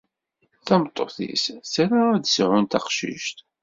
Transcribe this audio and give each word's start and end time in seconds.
Tameṭṭut-is 0.67 1.45
tra 1.73 2.01
ad 2.15 2.21
d-sεun 2.23 2.63
taqcict. 2.65 3.37